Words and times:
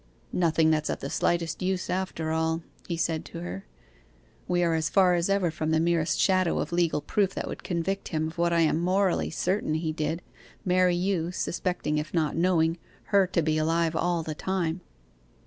'Nothing 0.33 0.71
that's 0.71 0.89
of 0.89 0.99
the 0.99 1.11
slightest 1.11 1.61
use, 1.61 1.87
after 1.87 2.31
all,' 2.31 2.63
he 2.87 2.97
said 2.97 3.23
to 3.25 3.41
her; 3.41 3.67
'we 4.47 4.63
are 4.63 4.73
as 4.73 4.89
far 4.89 5.13
as 5.13 5.29
ever 5.29 5.51
from 5.51 5.69
the 5.69 5.79
merest 5.79 6.19
shadow 6.19 6.57
of 6.57 6.71
legal 6.71 7.01
proof 7.01 7.35
that 7.35 7.47
would 7.47 7.61
convict 7.63 8.07
him 8.07 8.25
of 8.29 8.39
what 8.39 8.51
I 8.51 8.61
am 8.61 8.79
morally 8.79 9.29
certain 9.29 9.75
he 9.75 9.91
did, 9.91 10.23
marry 10.65 10.95
you, 10.95 11.31
suspecting, 11.31 11.99
if 11.99 12.15
not 12.15 12.35
knowing, 12.35 12.79
her 13.13 13.27
to 13.27 13.43
be 13.43 13.59
alive 13.59 13.95
all 13.95 14.23
the 14.23 14.33
time. 14.33 14.81